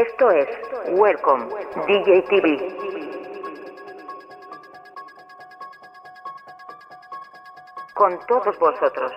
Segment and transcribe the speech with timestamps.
[0.00, 0.48] Esto es
[0.92, 1.46] Welcome
[1.86, 2.46] DJ TV.
[7.92, 9.12] Con todos vosotros.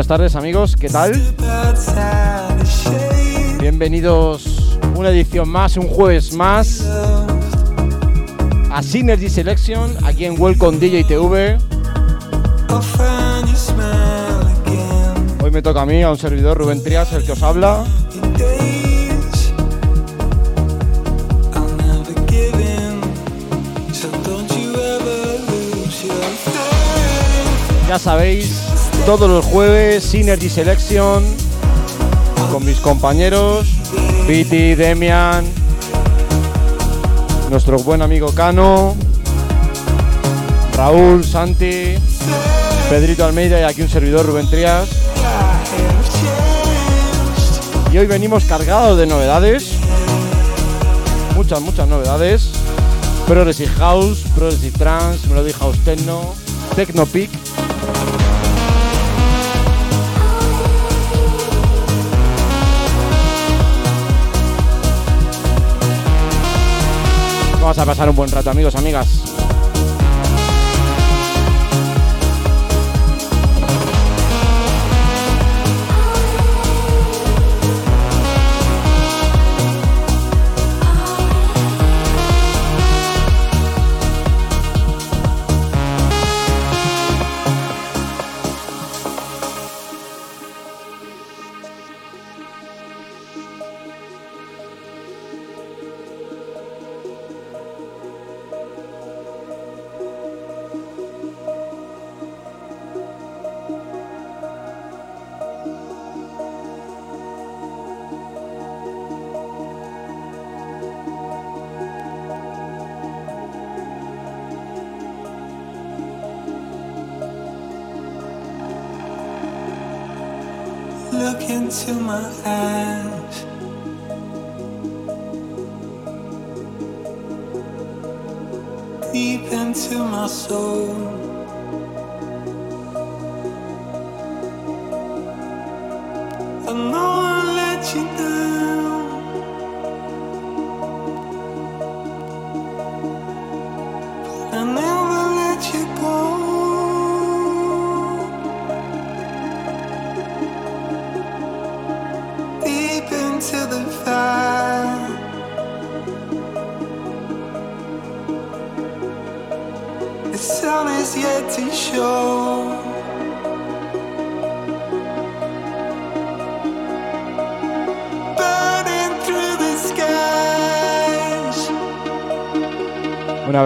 [0.00, 1.12] Buenas tardes amigos, ¿qué tal?
[3.60, 6.80] Bienvenidos una edición más, un jueves más
[8.70, 11.58] a Synergy Selection aquí en Welcome DJ TV.
[15.42, 17.84] Hoy me toca a mí, a un servidor Rubén Trias, el que os habla.
[27.86, 28.59] Ya sabéis,
[29.16, 31.24] todos los jueves Synergy Selection
[32.52, 33.66] con mis compañeros
[34.28, 35.44] Piti, Demian,
[37.50, 38.94] nuestro buen amigo Cano,
[40.76, 41.96] Raúl, Santi,
[42.88, 44.94] Pedrito Almeida y aquí un servidor Rubén changed.
[47.92, 49.72] Y hoy venimos cargados de novedades.
[51.34, 52.52] Muchas, muchas novedades.
[53.26, 56.32] Progressive House, Progressive Trance, Melody House Techno,
[56.76, 57.30] Techno Peak.
[67.70, 69.29] Vamos a pasar un buen rato, amigos, amigas.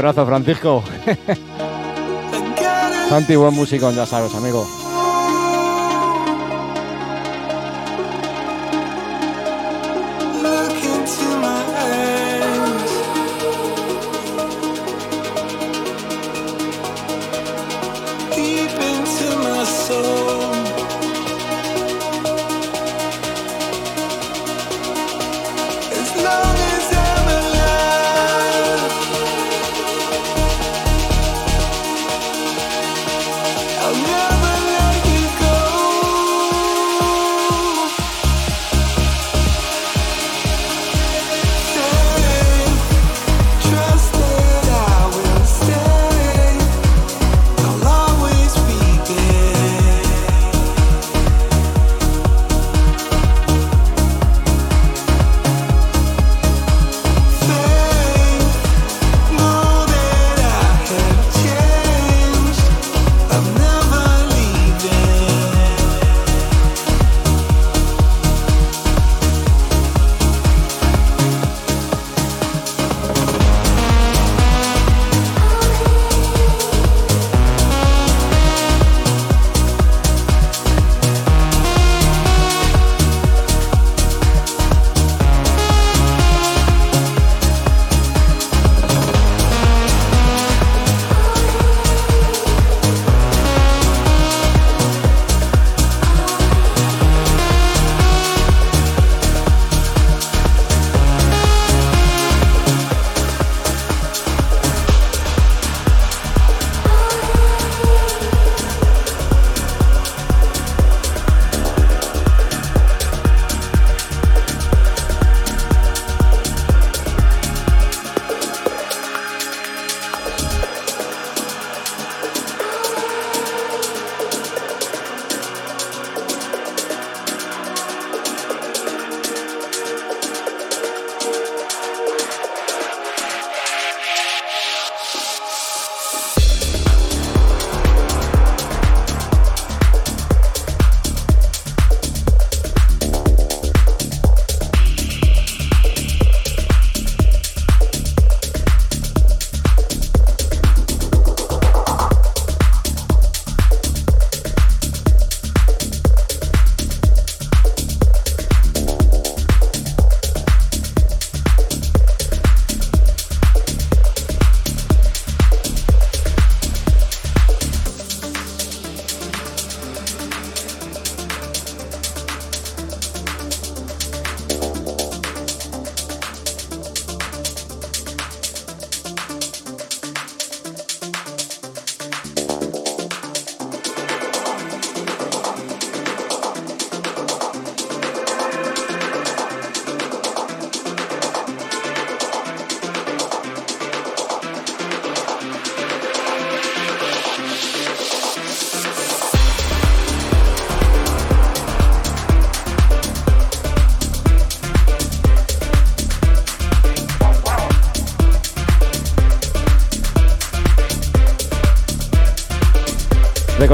[0.05, 0.85] Abrazo, Francisco.
[3.09, 4.83] Santi, buen músico, ya sabes, amigo.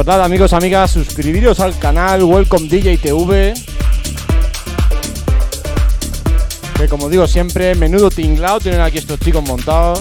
[0.01, 3.53] Recordad amigos, amigas, suscribiros al canal Welcome DJ TV.
[6.75, 10.01] Que como digo siempre, menudo tinglao tienen aquí estos chicos montados.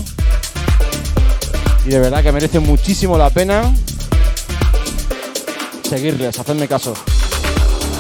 [1.86, 3.74] Y de verdad que merece muchísimo la pena
[5.84, 6.94] seguirles, hacerme caso.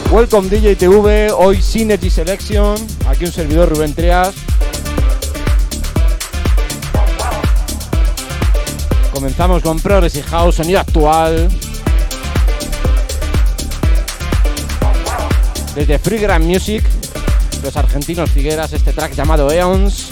[0.09, 2.77] Welcome DJ TV, hoy Synergy Selection,
[3.09, 4.35] aquí un servidor Rubén Trias.
[9.11, 11.49] Comenzamos con Progressive House, sonido actual.
[15.79, 16.83] Desde Free Grand Music,
[17.63, 20.09] los argentinos Figueras, este track llamado Eons.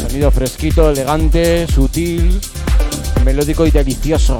[0.00, 2.40] Sonido fresquito, elegante, sutil,
[3.24, 4.38] melódico y delicioso.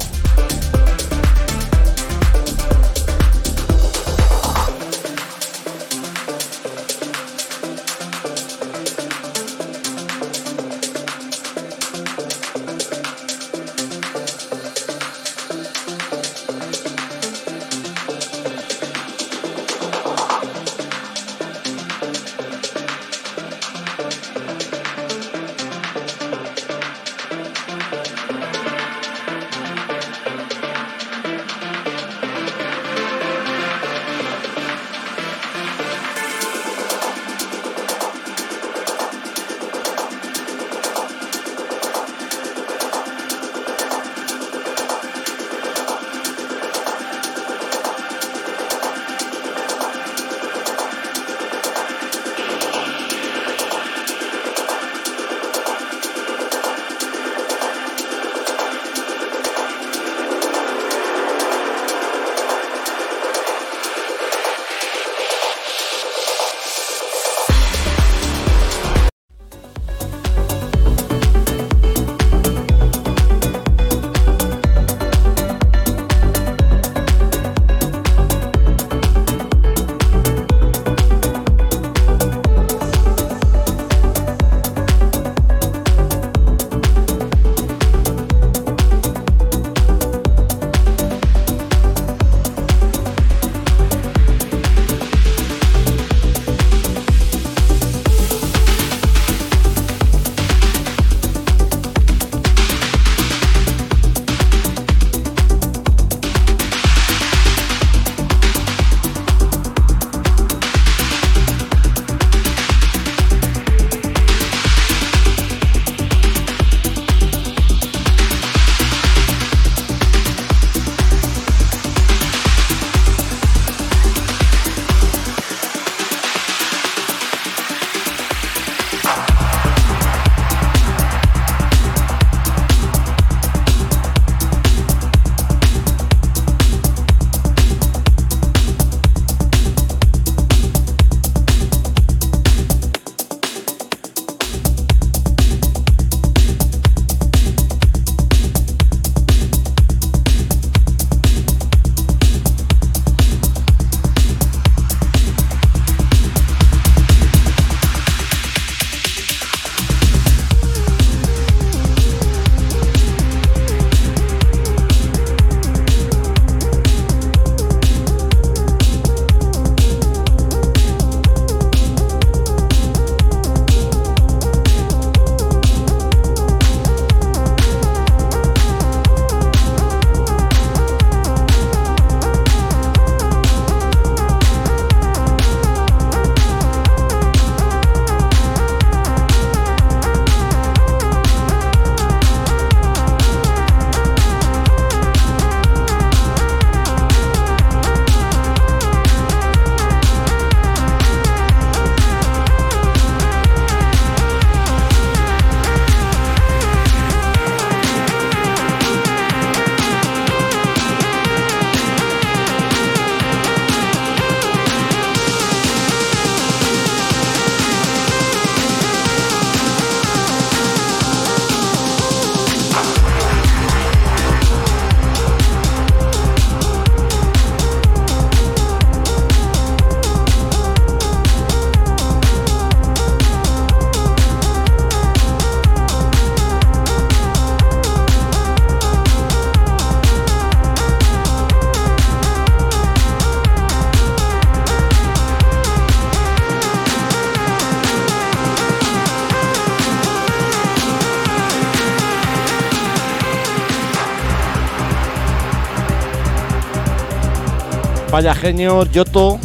[258.11, 259.39] Vaya genio, Yoto,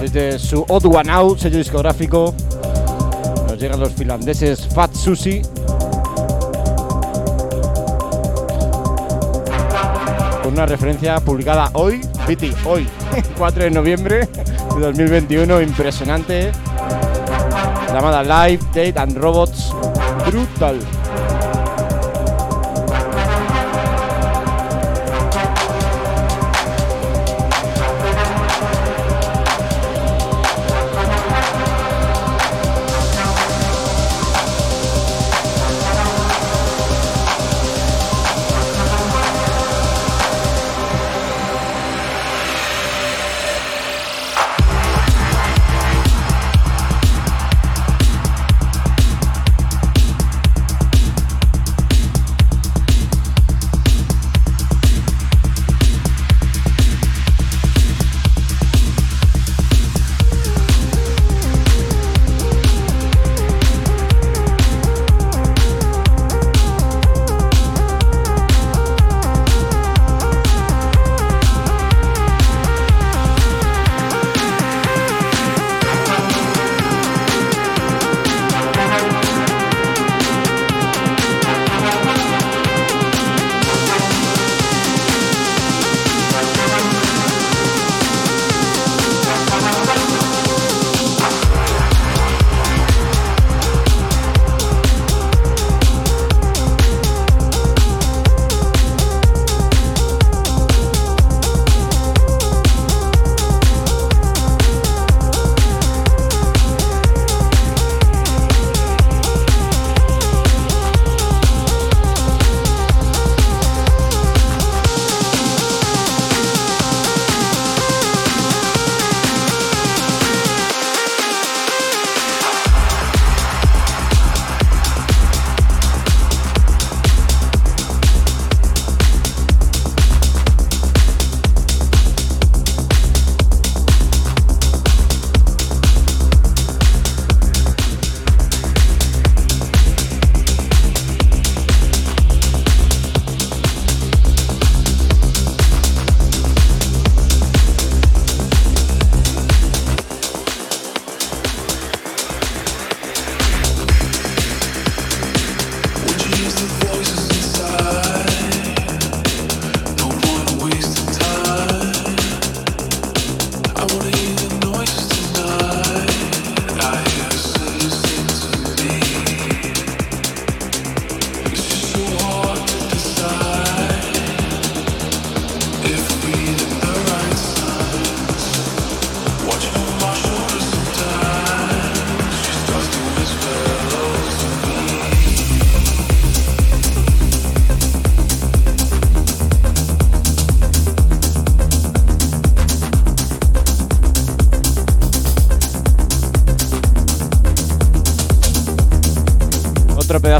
[0.00, 2.34] desde su Odd One Out, sello discográfico.
[3.46, 5.42] Nos llegan los finlandeses Fat Sushi.
[10.42, 12.84] Con una referencia publicada hoy, Piti, hoy,
[13.38, 16.50] 4 de noviembre de 2021, impresionante.
[17.92, 19.72] Llamada Live, Date and Robots.
[20.26, 20.80] Brutal.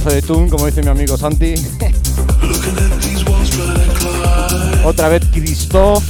[0.08, 1.54] De Tune, como dice mi amigo Santi.
[4.84, 6.02] Otra vez Cristo.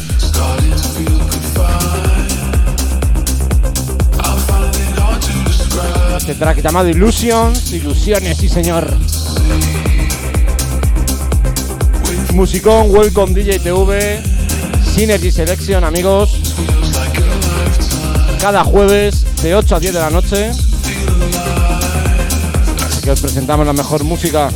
[6.17, 8.87] Este track llamado Illusions, ilusiones, sí señor.
[12.35, 14.23] Musicón, Welcome DJ TV,
[14.95, 16.41] Synergy Selection, amigos.
[18.41, 20.68] Cada jueves de 8 a 10 de la noche
[23.11, 24.51] os presentamos la mejor música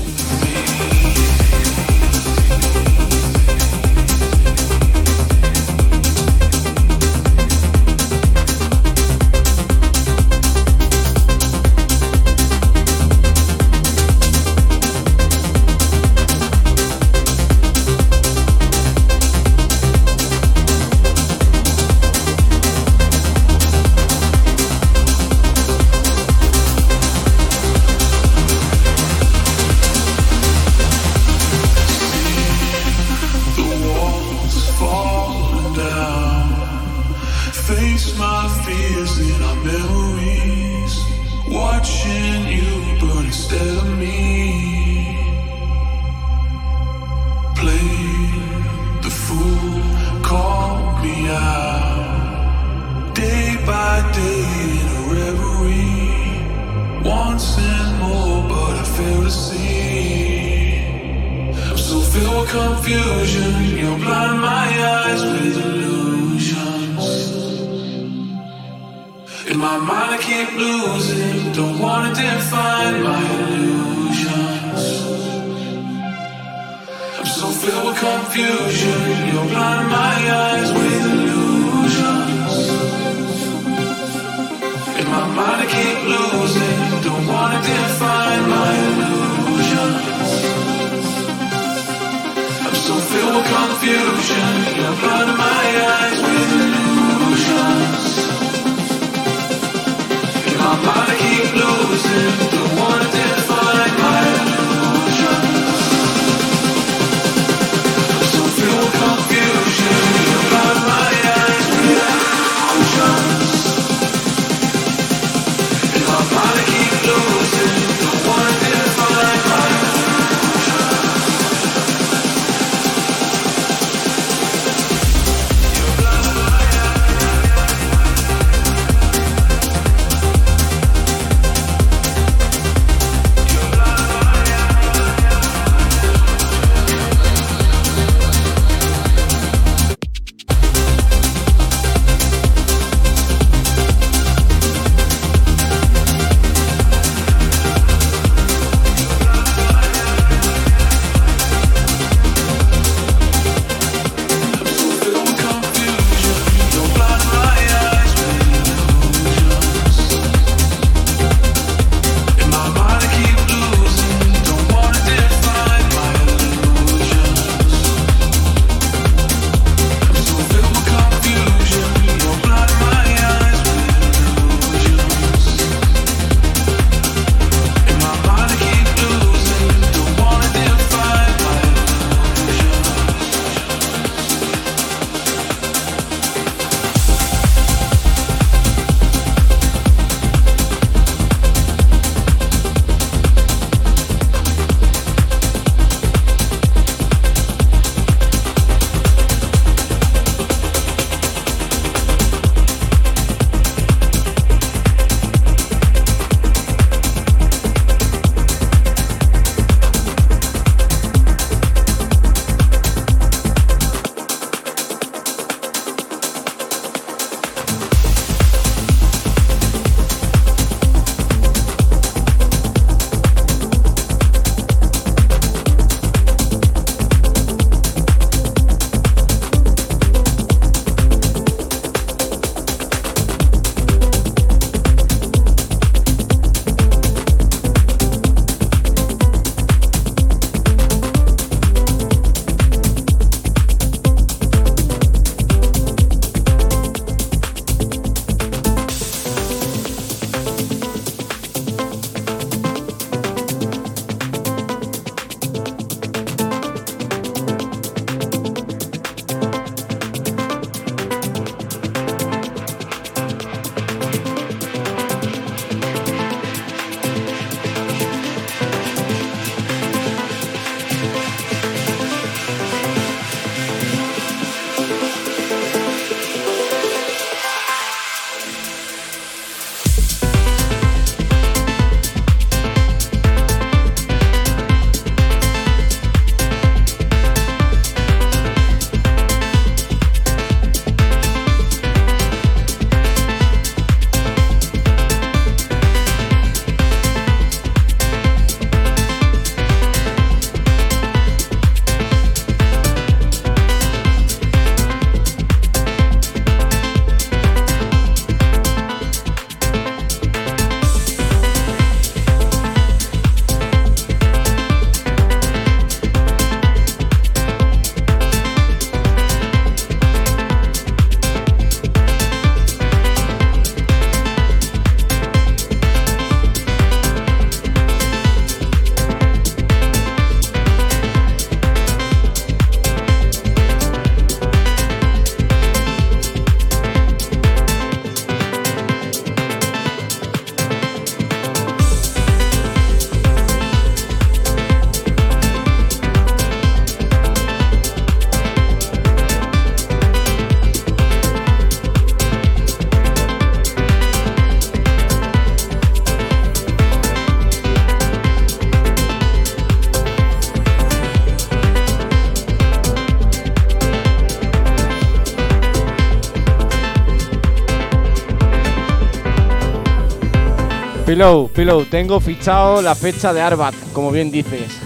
[371.12, 374.80] Pillow, Pillow, tengo fichado la fecha de Arbat, como bien dices.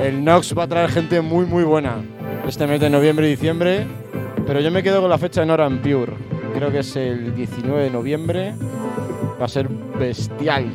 [0.00, 1.96] El Nox va a traer gente muy muy buena
[2.46, 3.84] este mes de noviembre y diciembre,
[4.46, 6.12] pero yo me quedo con la fecha de Noran Pure.
[6.54, 8.54] Creo que es el 19 de noviembre.
[9.40, 10.70] Va a ser bestial.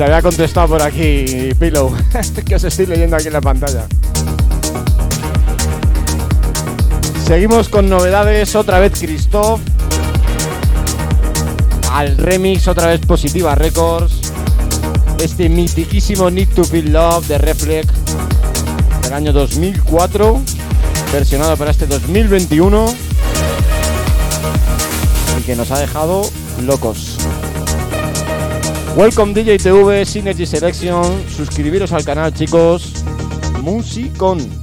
[0.00, 1.94] Te había contestado por aquí, Pillow,
[2.46, 3.84] que os estoy leyendo aquí en la pantalla.
[7.22, 9.60] Seguimos con novedades, otra vez Christoph.
[11.92, 14.32] Al remix, otra vez Positiva Records.
[15.18, 17.88] este mitiquísimo Need to Feel Love de Reflex
[19.02, 20.40] del año 2004,
[21.12, 22.94] versionado para este 2021
[25.38, 26.22] y que nos ha dejado
[26.62, 27.09] locos.
[28.96, 33.04] Welcome DJ TV, Synergy Selection, suscribiros al canal chicos,
[33.62, 34.59] Musicon.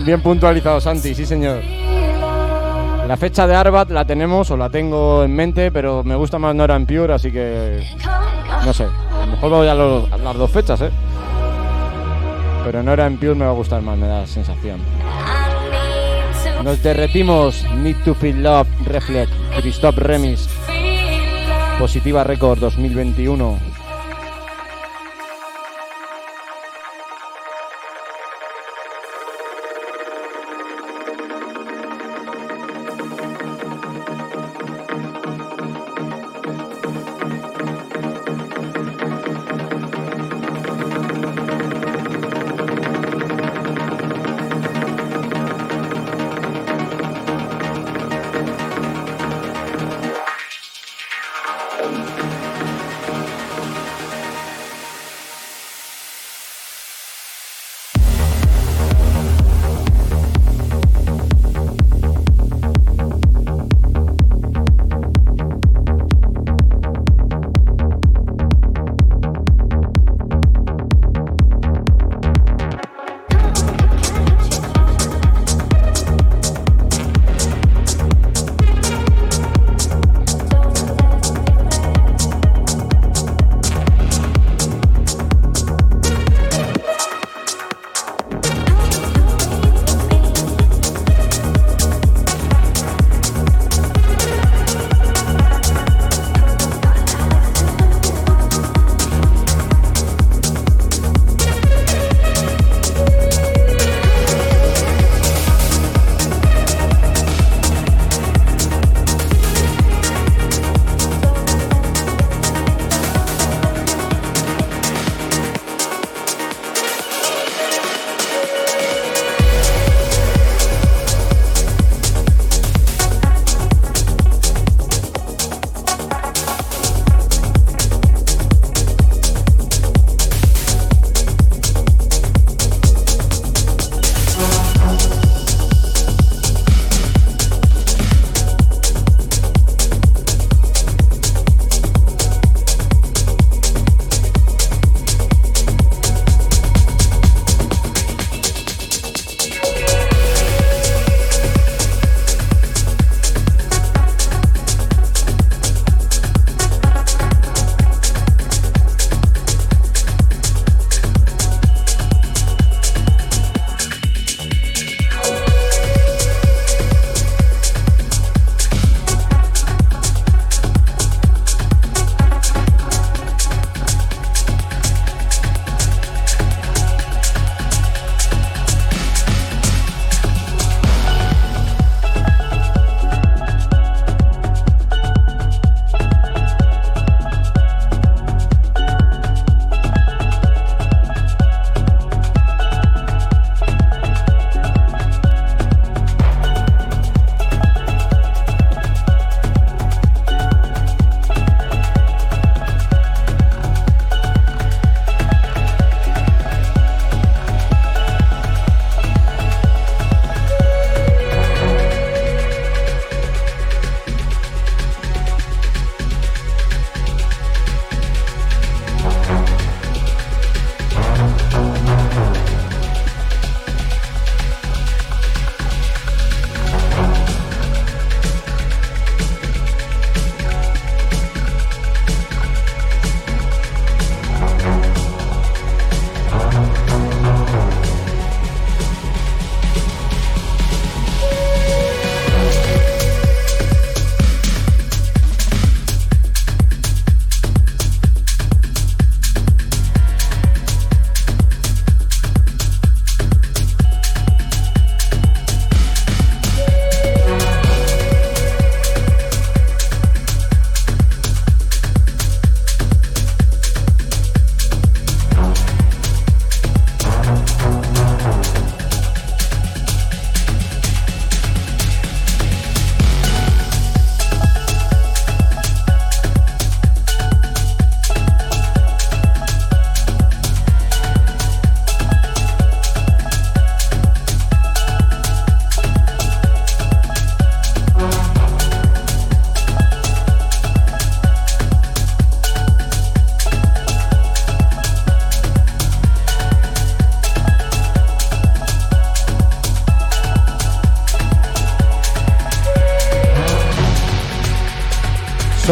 [0.00, 1.60] Bien, puntualizado, Santi, sí señor.
[3.06, 6.54] La fecha de Arbat la tenemos o la tengo en mente, pero me gusta más
[6.54, 7.86] Nora en Pure, así que
[8.64, 8.84] no sé.
[8.84, 10.90] A lo mejor voy a, las dos fechas, ¿eh?
[12.64, 14.80] Pero Nora en Pure me va a gustar más, me da la sensación.
[16.64, 20.48] Nos derretimos Need to Feel Love, Reflect, Christoph Remis,
[21.78, 23.71] Positiva Record 2021.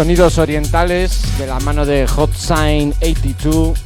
[0.01, 3.79] Sonidos orientales de la mano de Hot Sign 82.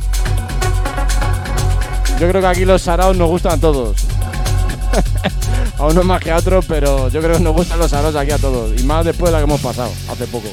[2.21, 3.97] Yo creo que aquí los saraos nos gustan a todos.
[5.77, 8.31] a uno más que a otro, pero yo creo que nos gustan los saraos aquí
[8.31, 8.81] a todos.
[8.81, 10.47] Y más después de la que hemos pasado hace poco.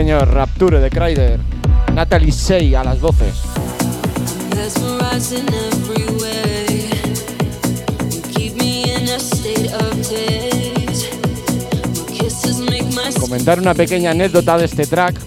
[0.00, 1.38] Señor, Rapture de Kryder.
[1.94, 3.34] Natalie Sey a las voces.
[13.20, 15.20] Comentar una pequeña anécdota de este track.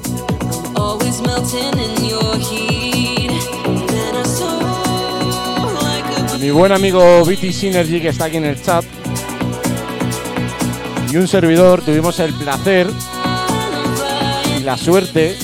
[6.39, 8.84] Mi buen amigo BT Synergy que está aquí en el chat
[11.11, 12.88] y un servidor tuvimos el placer
[14.64, 15.38] la suerte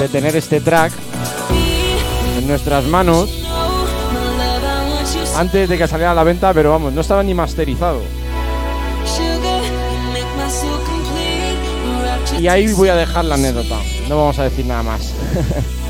[0.00, 0.92] de tener este track
[2.38, 3.30] en nuestras manos
[5.36, 8.00] antes de que saliera a la venta, pero vamos, no estaba ni masterizado.
[12.38, 13.76] Y ahí voy a dejar la anécdota,
[14.08, 15.12] no vamos a decir nada más.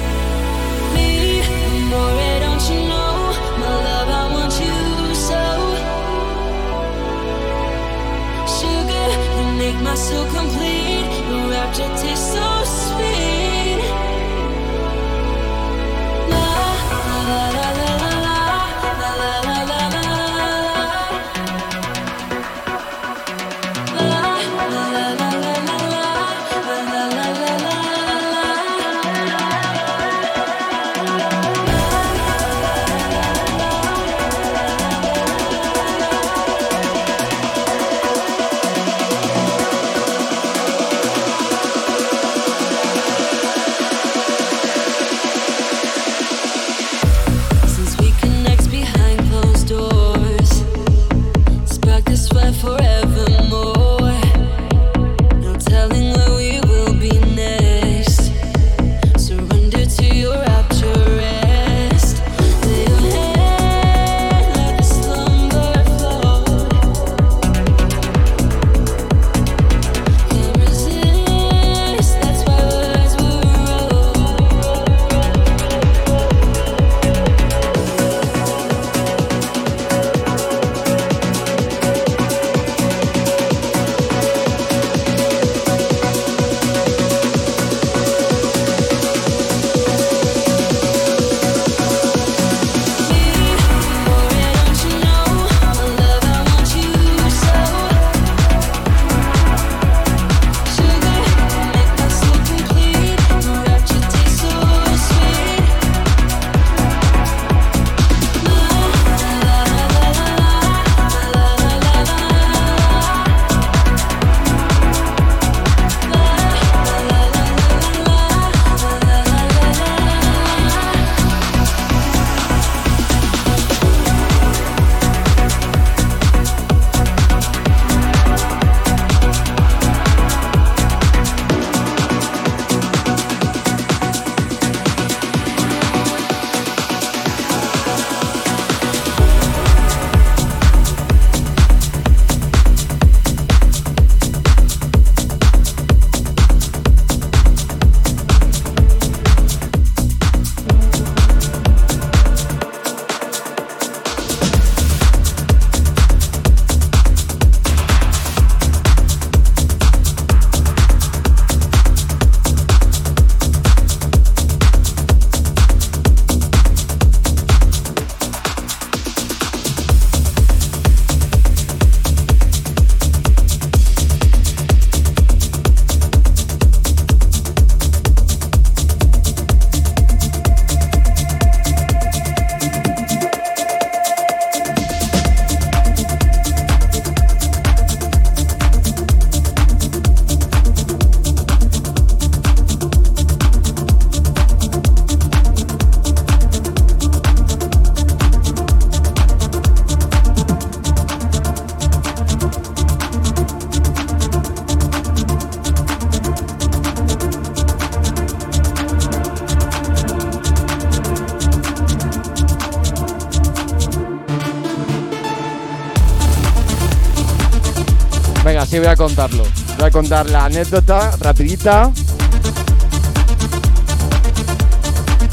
[220.13, 221.91] la anécdota rapidita.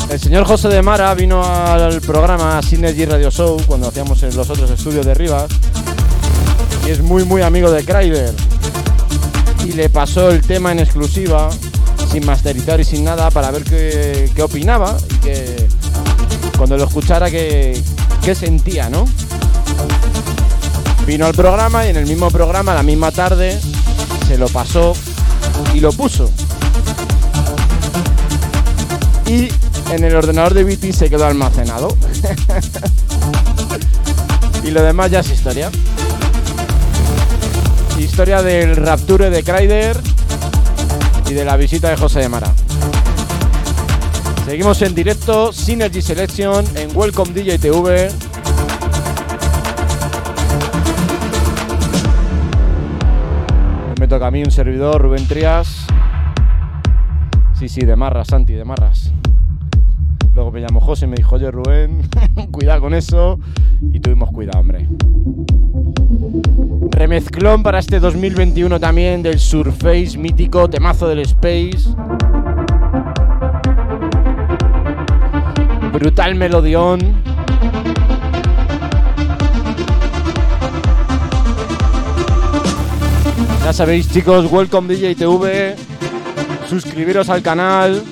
[0.10, 4.72] El señor José de Mara vino al programa Synergy Radio Show cuando hacíamos los otros
[4.72, 5.52] estudios de Rivas
[6.88, 8.34] y es muy muy amigo de Kryder
[9.66, 11.50] y le pasó el tema en exclusiva
[12.10, 15.68] sin masterizar y sin nada para ver qué, qué opinaba y que
[16.58, 17.78] cuando lo escuchara qué,
[18.24, 19.06] qué sentía, ¿no?
[21.06, 23.60] Vino al programa y en el mismo programa, la misma tarde,
[24.30, 24.94] se lo pasó
[25.74, 26.30] y lo puso.
[29.26, 29.50] Y
[29.92, 31.98] en el ordenador de BT se quedó almacenado.
[34.64, 35.72] y lo demás ya es historia.
[37.98, 40.00] Historia del Rapture de Kryder
[41.28, 42.54] y de la visita de José de Mara.
[44.46, 48.29] Seguimos en directo, Synergy Selection en Welcome DJ TV.
[54.20, 55.88] Me toca a mí un servidor, Rubén Trias.
[57.54, 59.14] Sí, sí, de marras, Santi, de marras.
[60.36, 62.02] Luego me llamó José y me dijo, oye Rubén,
[62.52, 63.40] cuidado con eso.
[63.94, 64.90] Y tuvimos cuidado, hombre.
[66.92, 71.88] Remezclón para este 2021 también del Surface mítico, temazo del Space.
[75.94, 77.29] Brutal melodión.
[83.70, 85.76] Ya sabéis chicos, welcome DJ TV.
[86.68, 88.04] Suscribiros al canal.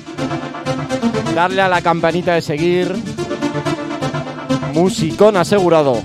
[1.34, 2.94] Darle a la campanita de seguir.
[4.72, 6.00] Musicón asegurado.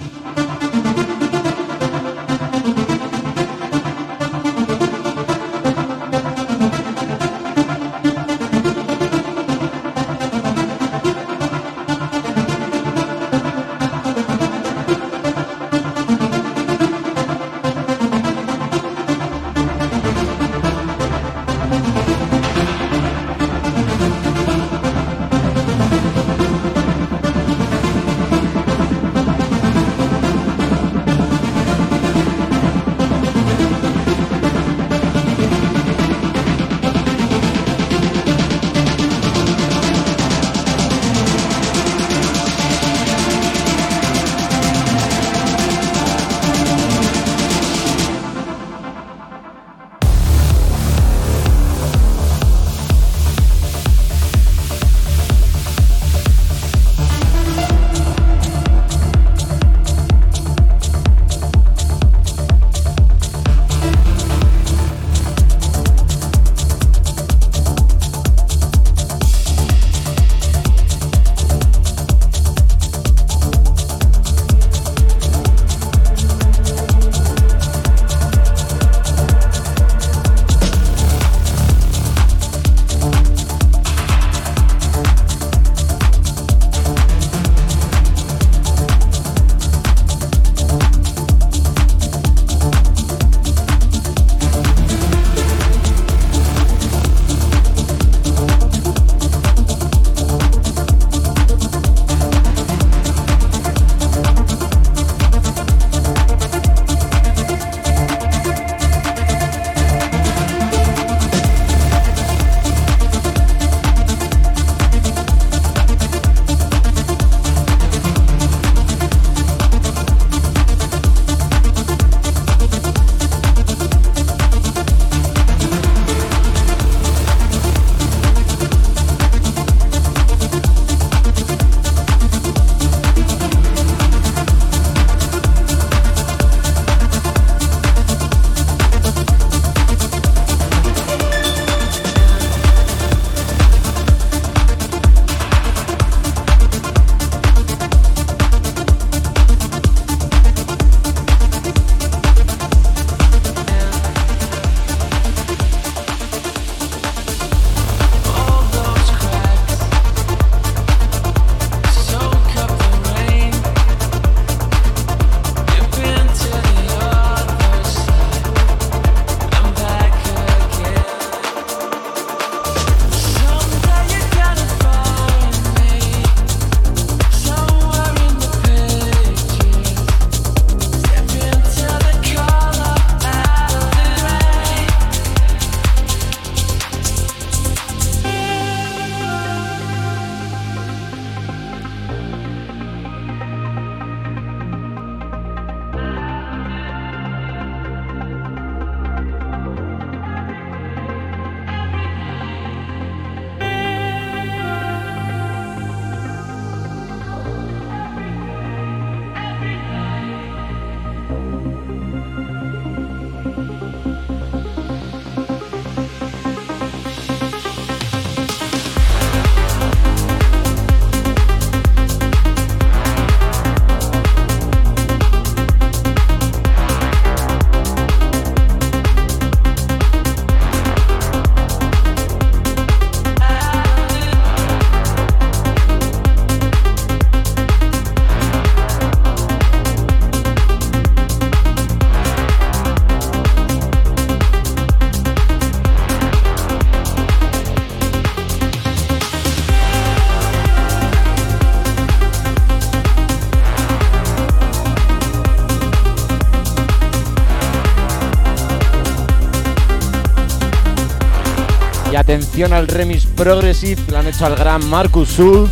[262.71, 265.69] Al remix Progressive que le han hecho al gran Marcus Sulf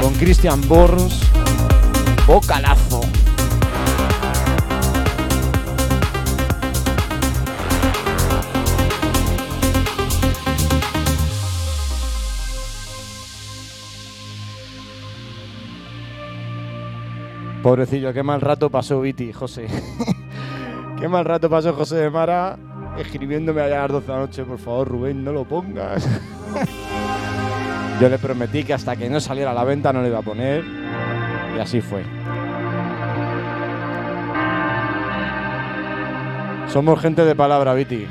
[0.00, 1.20] con Christian Borns.
[2.26, 3.02] Bocalazo.
[17.62, 19.66] Pobrecillo, qué mal rato pasó Viti, José.
[20.98, 22.58] qué mal rato pasó José de Mara
[22.98, 24.44] escribiéndome allá a las 12 de la noche.
[24.44, 26.08] Por favor, Rubén, no lo pongas.
[28.00, 30.22] Yo le prometí que hasta que no saliera a la venta no le iba a
[30.22, 30.64] poner.
[31.56, 32.02] Y así fue.
[36.68, 38.06] Somos gente de palabra, Viti.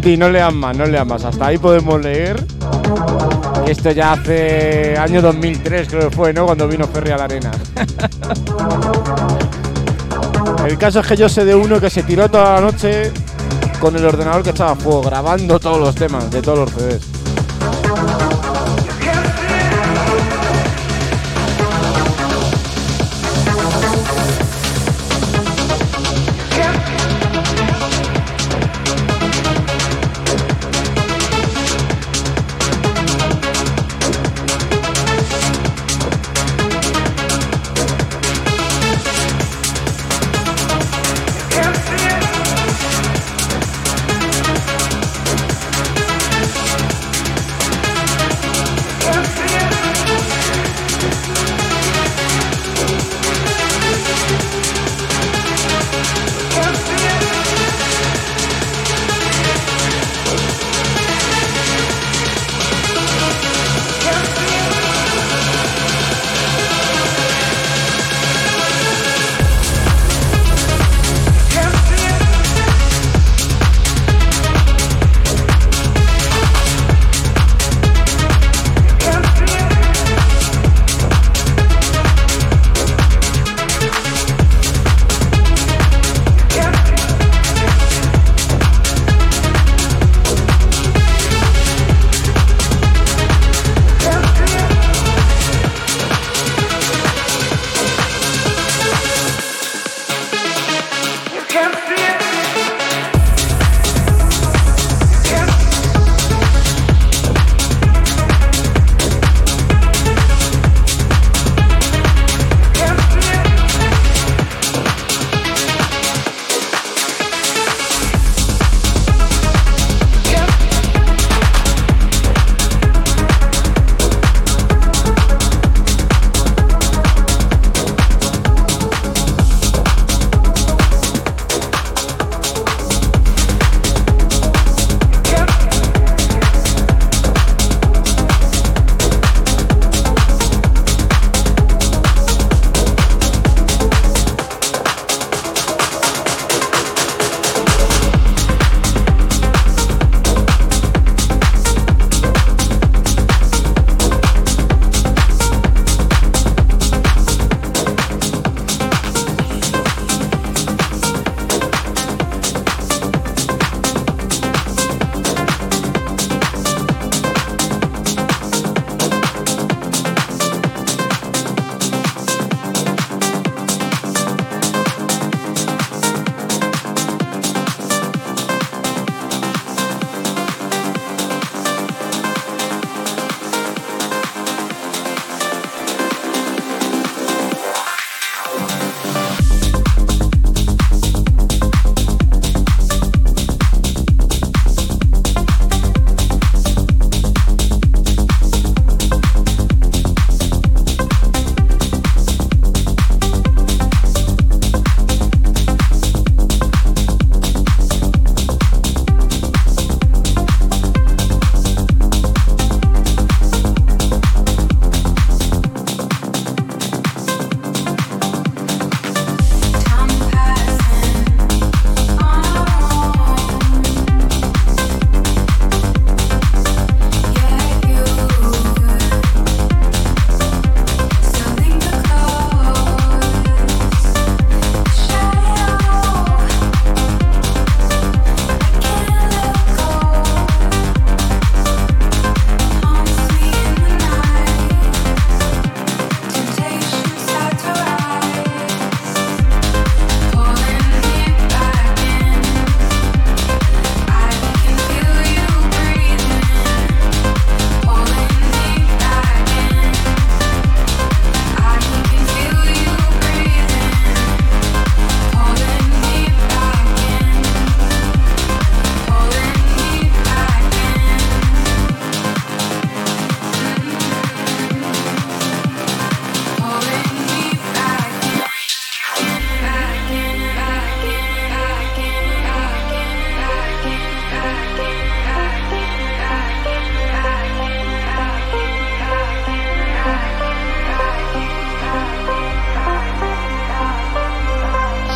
[0.00, 1.22] Santi, no leas más, no leas más.
[1.24, 2.42] Hasta ahí podemos leer.
[3.66, 6.46] Esto ya hace año 2003 creo que fue, ¿no?
[6.46, 7.50] Cuando vino Ferry a la arena.
[10.66, 13.12] El caso es que yo sé de uno que se tiró toda la noche
[13.78, 17.09] con el ordenador que estaba a fuego, grabando todos los temas de todos los CDs.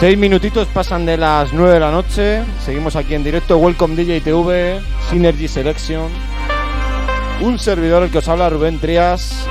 [0.04, 2.42] Seis minutitos pasan de las nueve de la noche.
[2.62, 3.56] Seguimos aquí en directo.
[3.56, 4.78] Welcome DJ TV,
[5.08, 6.10] Synergy Selection.
[7.40, 9.46] Un servidor el que os habla, Rubén Trias.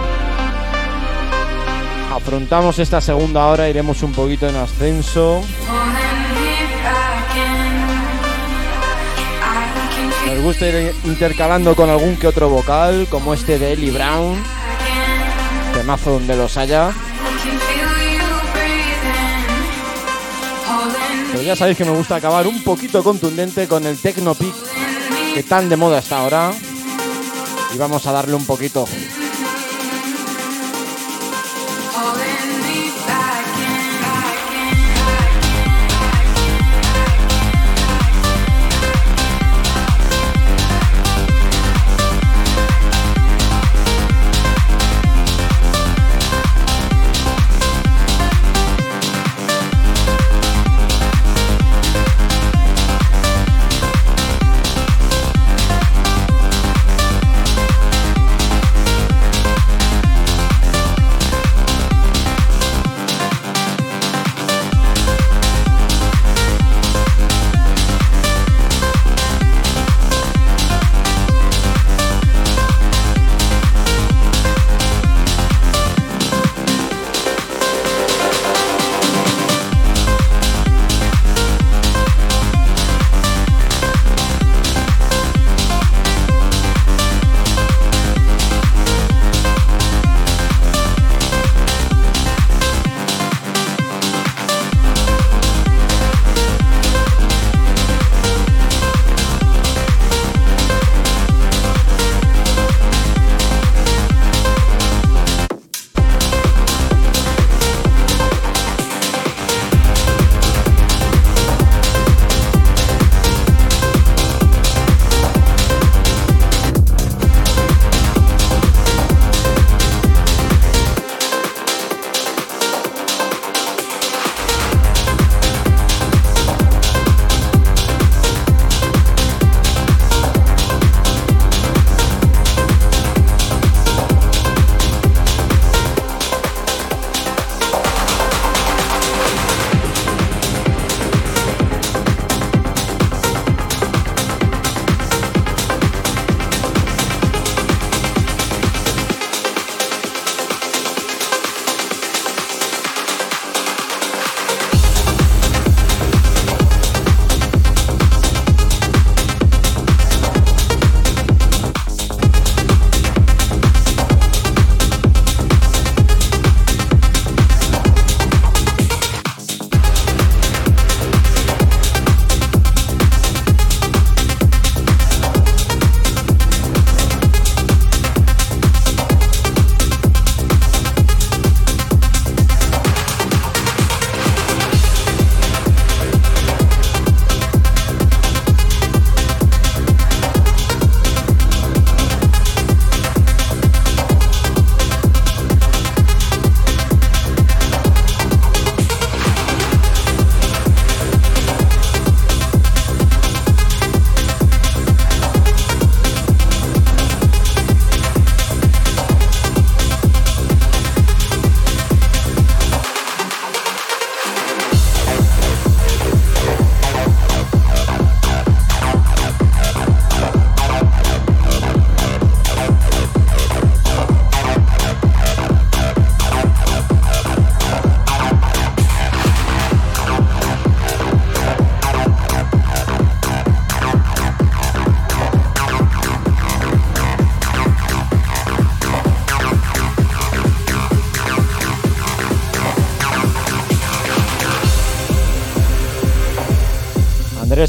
[2.14, 5.41] Afrontamos esta segunda hora, iremos un poquito en ascenso.
[10.28, 14.36] Nos gusta ir intercalando con algún que otro vocal, como este de Ellie Brown,
[15.74, 16.93] de temazo donde los haya.
[21.44, 24.54] Ya sabéis que me gusta acabar un poquito contundente con el Techno Peak,
[25.34, 26.54] que tan de moda está ahora.
[27.74, 28.86] Y vamos a darle un poquito.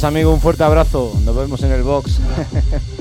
[0.02, 1.12] Amigo, un fuerte abrazo.
[1.24, 2.18] Nos vemos en el box.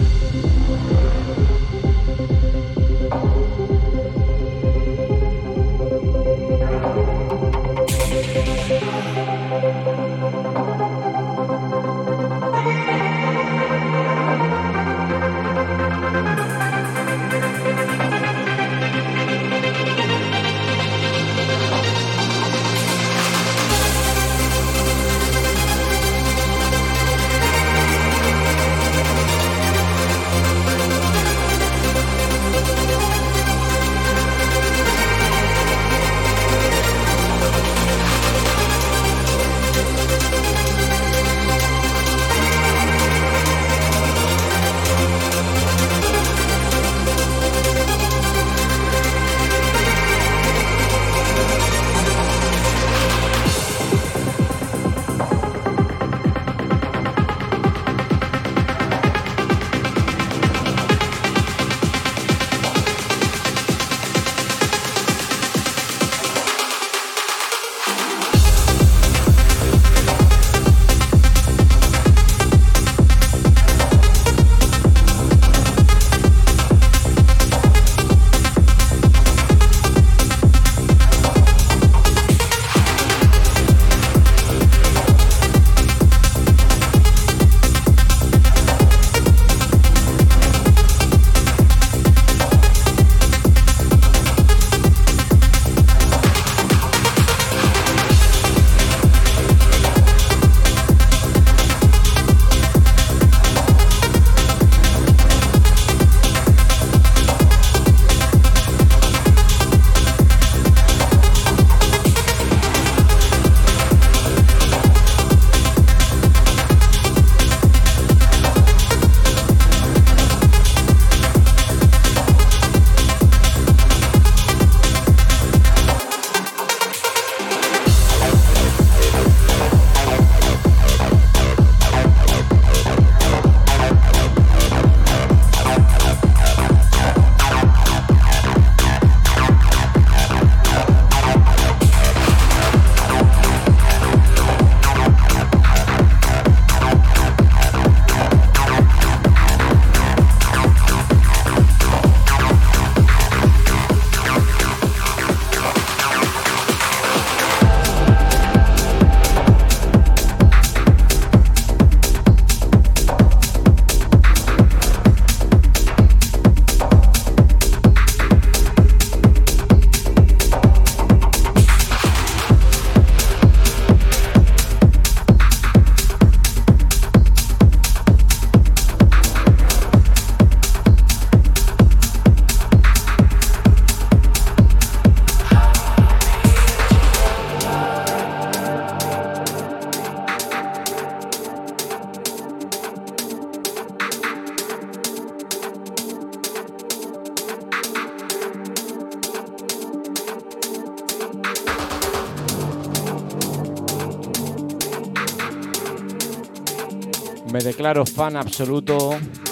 [207.93, 209.11] Fan absoluto,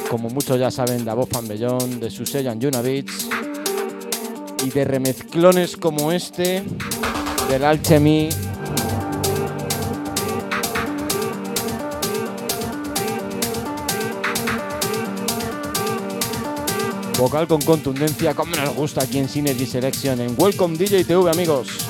[0.10, 3.30] como muchos ya saben, de Voz Bellón, de su sello Beats
[4.66, 6.64] y de remezclones como este
[7.48, 8.30] del Alchemy
[17.20, 21.81] Vocal con contundencia, como nos gusta aquí en Synergy Selection, en Welcome DJ TV, amigos.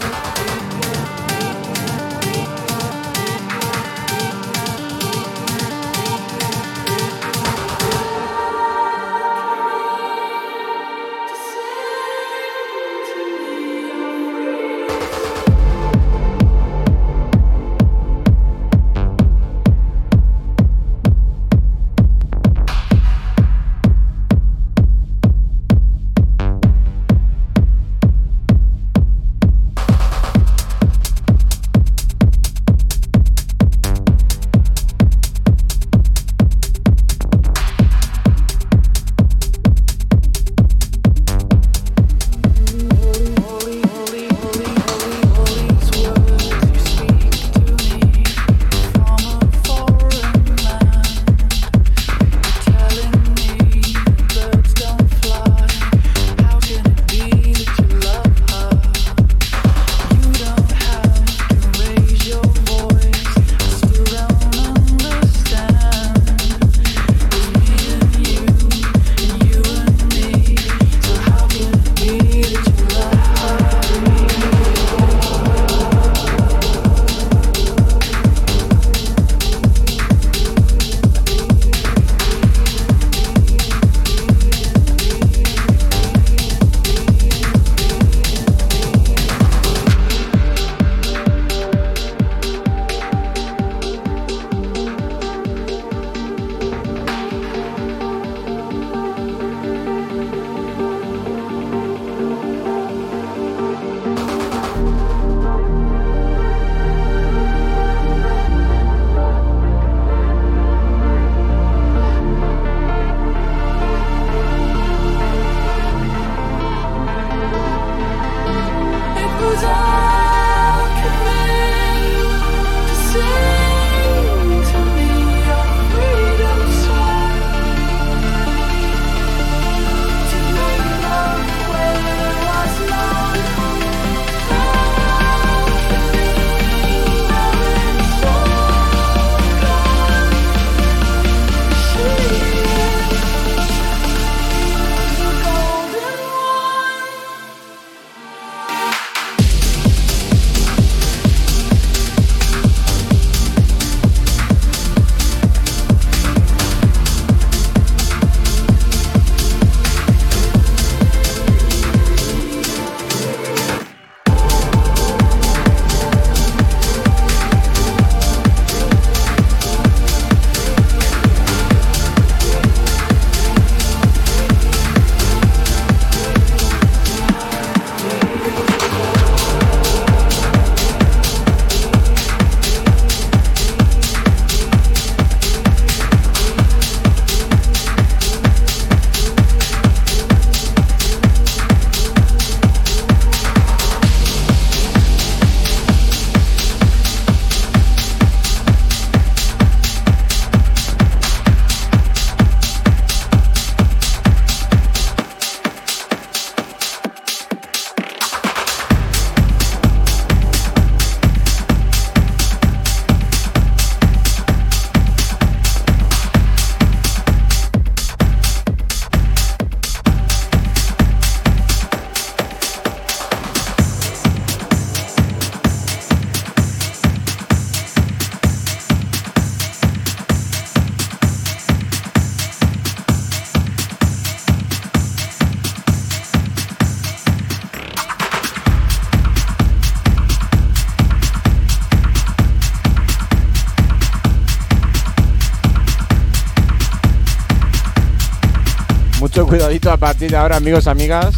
[249.92, 251.36] A partir de ahora, amigos, amigas.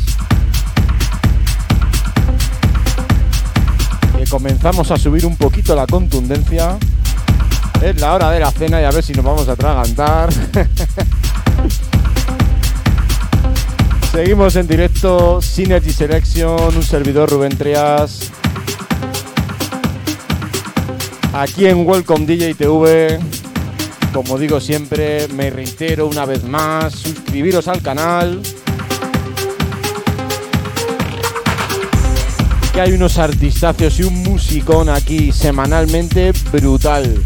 [4.17, 6.77] Que comenzamos a subir un poquito la contundencia.
[7.81, 10.29] Es la hora de la cena y a ver si nos vamos a atragantar.
[14.11, 18.29] Seguimos en directo, Synergy Selection, un servidor Rubén Trias.
[21.33, 23.19] Aquí en Welcome DJ TV.
[24.13, 28.41] Como digo siempre, me reitero una vez más, suscribiros al canal.
[32.71, 37.23] Que hay unos artistazos y un musicón aquí semanalmente brutal.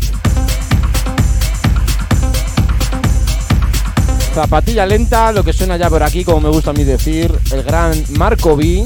[4.33, 7.63] Zapatilla lenta, lo que suena ya por aquí, como me gusta a mí decir, el
[7.63, 8.85] gran Marco B.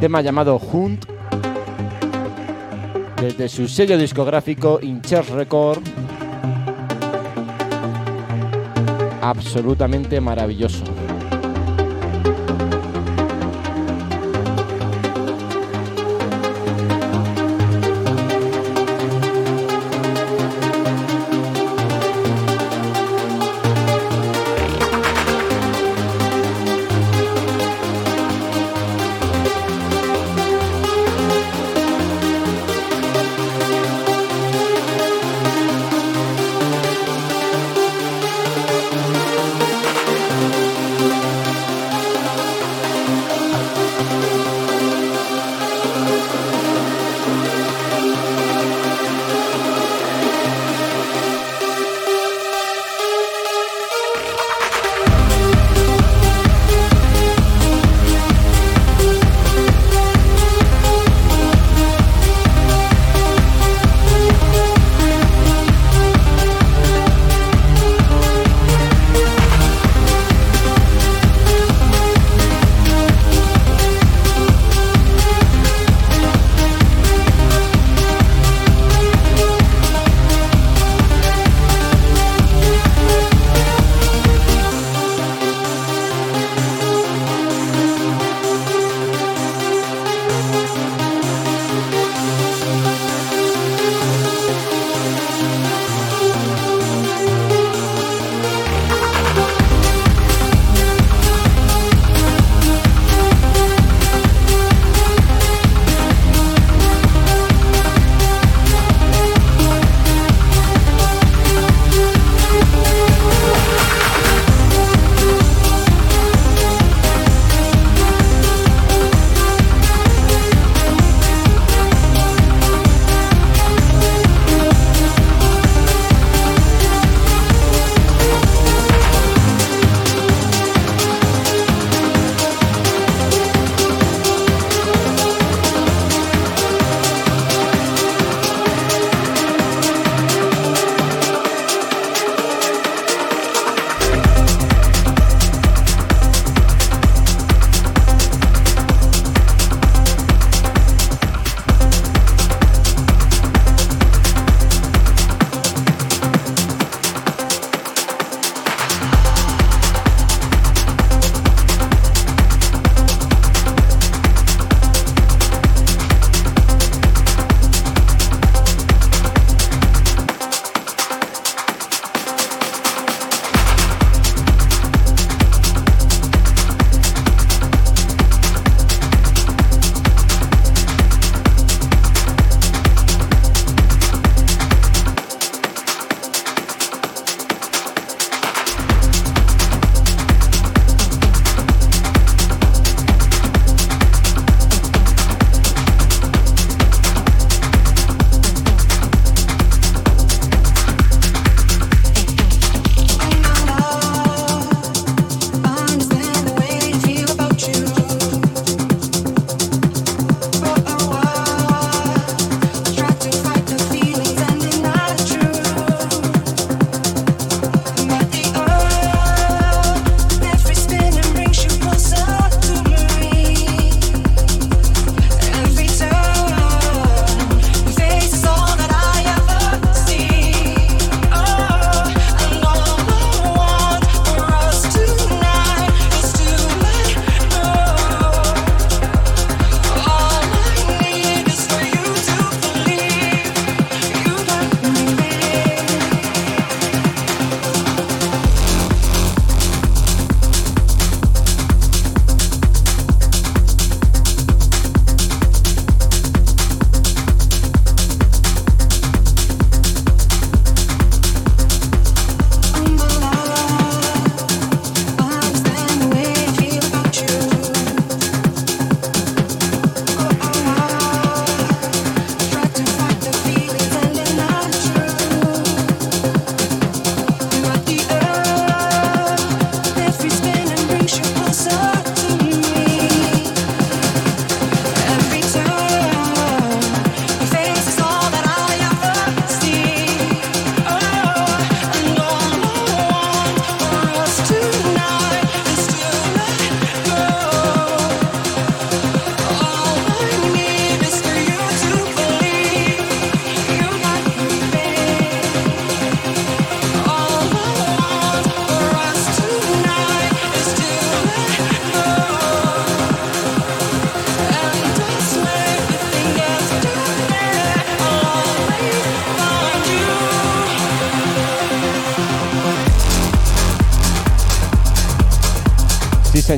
[0.00, 1.15] Tema llamado Hunt.
[3.20, 5.82] Desde su sello discográfico Incher Record.
[9.22, 10.95] Absolutamente maravilloso.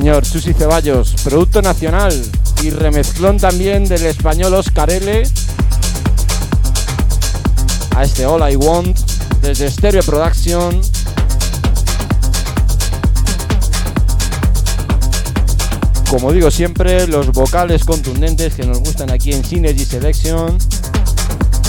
[0.08, 2.14] Señor, Susi Ceballos, producto nacional
[2.62, 5.22] y remezclón también del español Oscar L.
[7.94, 8.98] A este All I Want
[9.42, 10.80] desde Stereo Production.
[16.08, 20.56] Como digo siempre, los vocales contundentes que nos gustan aquí en Synergy Selection.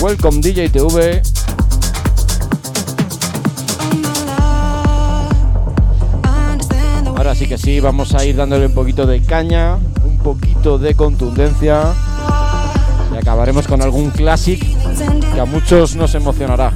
[0.00, 1.20] Welcome DJ TV.
[7.78, 11.92] Vamos a ir dándole un poquito de caña, un poquito de contundencia
[13.14, 14.66] y acabaremos con algún clásico
[15.32, 16.72] que a muchos nos emocionará.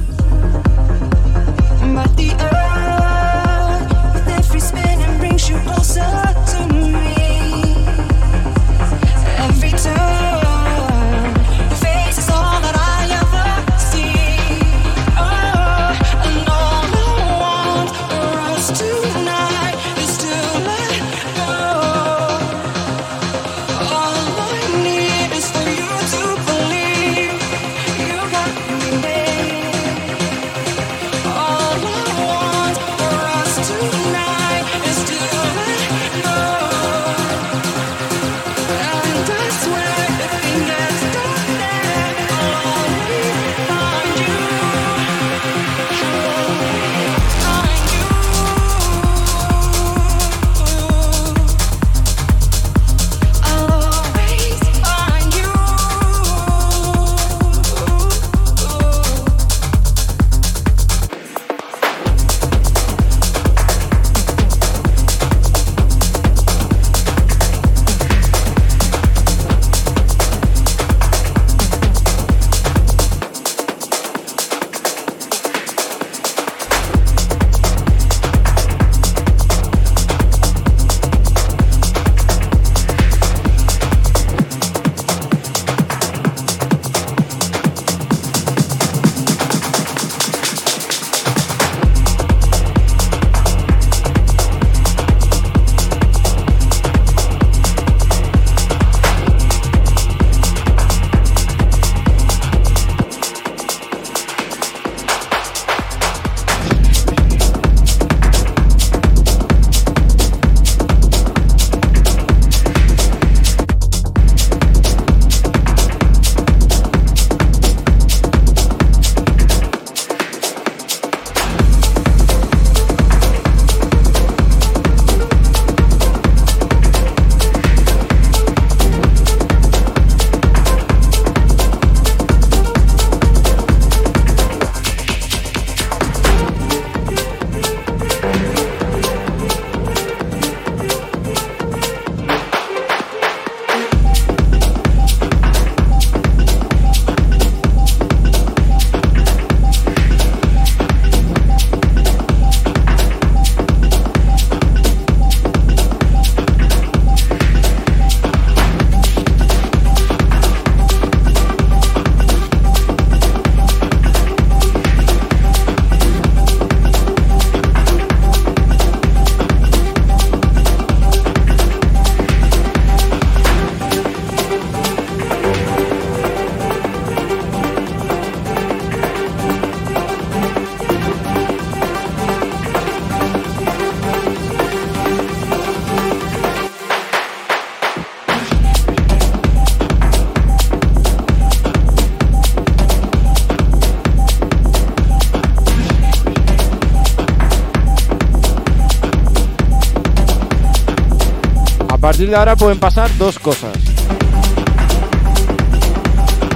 [202.25, 203.77] Partir de ahora pueden pasar dos cosas.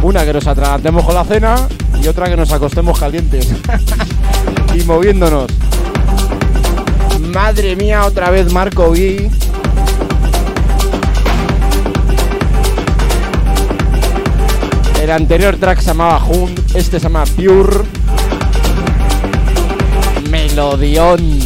[0.01, 1.67] Una que nos atragantemos con la cena
[2.01, 3.53] y otra que nos acostemos calientes
[4.73, 5.51] y moviéndonos.
[7.33, 9.29] Madre mía, otra vez Marco B.
[15.03, 17.83] El anterior track se llamaba Hunt, este se llama Pure.
[20.31, 21.39] Melodión.